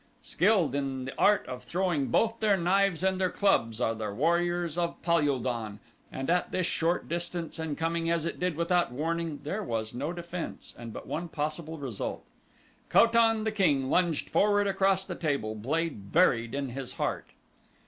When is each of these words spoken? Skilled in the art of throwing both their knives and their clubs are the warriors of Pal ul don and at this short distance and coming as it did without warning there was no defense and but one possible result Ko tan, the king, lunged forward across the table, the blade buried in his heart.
Skilled 0.23 0.73
in 0.73 1.05
the 1.05 1.15
art 1.15 1.45
of 1.47 1.61
throwing 1.61 2.07
both 2.07 2.39
their 2.39 2.57
knives 2.57 3.03
and 3.03 3.21
their 3.21 3.29
clubs 3.29 3.79
are 3.79 3.93
the 3.93 4.11
warriors 4.11 4.75
of 4.75 4.99
Pal 5.03 5.29
ul 5.29 5.37
don 5.37 5.79
and 6.11 6.27
at 6.27 6.51
this 6.51 6.65
short 6.65 7.07
distance 7.07 7.59
and 7.59 7.77
coming 7.77 8.09
as 8.09 8.25
it 8.25 8.39
did 8.39 8.55
without 8.55 8.91
warning 8.91 9.41
there 9.43 9.61
was 9.61 9.93
no 9.93 10.11
defense 10.11 10.73
and 10.75 10.91
but 10.91 11.05
one 11.05 11.27
possible 11.27 11.77
result 11.77 12.23
Ko 12.89 13.05
tan, 13.05 13.43
the 13.43 13.51
king, 13.51 13.91
lunged 13.91 14.27
forward 14.27 14.65
across 14.65 15.05
the 15.05 15.13
table, 15.13 15.53
the 15.53 15.61
blade 15.61 16.11
buried 16.11 16.55
in 16.55 16.69
his 16.69 16.93
heart. 16.93 17.33